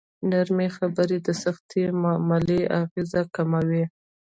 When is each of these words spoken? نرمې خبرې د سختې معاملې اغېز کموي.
نرمې 0.29 0.67
خبرې 0.77 1.17
د 1.27 1.29
سختې 1.43 1.83
معاملې 2.01 2.61
اغېز 2.81 3.11
کموي. 3.35 3.83